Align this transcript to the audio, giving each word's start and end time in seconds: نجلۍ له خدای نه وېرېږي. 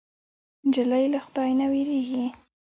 نجلۍ 0.67 1.05
له 1.13 1.19
خدای 1.25 1.51
نه 1.59 1.65
وېرېږي. 1.71 2.25